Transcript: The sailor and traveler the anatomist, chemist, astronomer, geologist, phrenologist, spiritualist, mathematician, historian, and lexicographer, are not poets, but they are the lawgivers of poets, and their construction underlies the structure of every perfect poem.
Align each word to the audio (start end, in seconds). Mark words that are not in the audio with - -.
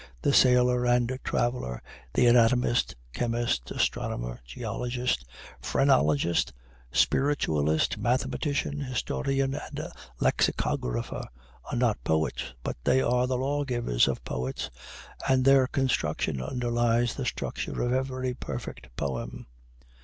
The 0.23 0.33
sailor 0.33 0.83
and 0.87 1.19
traveler 1.23 1.83
the 2.15 2.25
anatomist, 2.25 2.95
chemist, 3.13 3.69
astronomer, 3.69 4.39
geologist, 4.43 5.23
phrenologist, 5.61 6.53
spiritualist, 6.91 7.99
mathematician, 7.99 8.79
historian, 8.79 9.53
and 9.53 9.79
lexicographer, 10.19 11.25
are 11.71 11.77
not 11.77 12.03
poets, 12.03 12.55
but 12.63 12.77
they 12.83 12.99
are 12.99 13.27
the 13.27 13.37
lawgivers 13.37 14.07
of 14.07 14.23
poets, 14.23 14.71
and 15.29 15.45
their 15.45 15.67
construction 15.67 16.41
underlies 16.41 17.13
the 17.13 17.23
structure 17.23 17.79
of 17.83 17.93
every 17.93 18.33
perfect 18.33 18.95
poem. 18.95 19.45